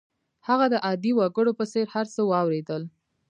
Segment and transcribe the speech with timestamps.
[0.47, 2.83] هغه د عادي وګړو په څېر هر څه واورېدل